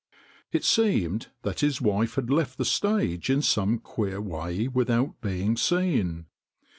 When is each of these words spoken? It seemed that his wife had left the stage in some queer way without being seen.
It 0.51 0.63
seemed 0.65 1.27
that 1.43 1.59
his 1.59 1.79
wife 1.79 2.15
had 2.15 2.31
left 2.31 2.57
the 2.57 2.65
stage 2.65 3.29
in 3.29 3.43
some 3.43 3.77
queer 3.77 4.19
way 4.19 4.67
without 4.67 5.21
being 5.21 5.55
seen. 5.55 6.25